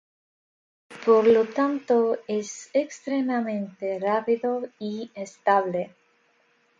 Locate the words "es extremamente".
2.27-3.99